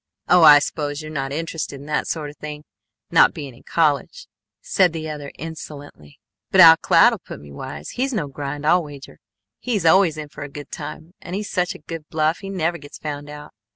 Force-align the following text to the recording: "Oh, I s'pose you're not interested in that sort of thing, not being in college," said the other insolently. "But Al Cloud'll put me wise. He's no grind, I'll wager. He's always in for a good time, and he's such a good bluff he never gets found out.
"Oh, 0.27 0.41
I 0.41 0.57
s'pose 0.57 1.03
you're 1.03 1.11
not 1.11 1.31
interested 1.31 1.79
in 1.79 1.85
that 1.85 2.07
sort 2.07 2.31
of 2.31 2.37
thing, 2.37 2.63
not 3.11 3.35
being 3.35 3.53
in 3.53 3.61
college," 3.61 4.25
said 4.59 4.93
the 4.93 5.07
other 5.07 5.31
insolently. 5.37 6.19
"But 6.49 6.59
Al 6.61 6.77
Cloud'll 6.77 7.19
put 7.23 7.39
me 7.39 7.51
wise. 7.51 7.91
He's 7.91 8.11
no 8.11 8.27
grind, 8.27 8.65
I'll 8.65 8.83
wager. 8.83 9.19
He's 9.59 9.85
always 9.85 10.17
in 10.17 10.29
for 10.29 10.41
a 10.41 10.49
good 10.49 10.71
time, 10.71 11.13
and 11.21 11.35
he's 11.35 11.51
such 11.51 11.75
a 11.75 11.85
good 11.85 12.09
bluff 12.09 12.39
he 12.39 12.49
never 12.49 12.79
gets 12.79 12.97
found 12.97 13.29
out. 13.29 13.51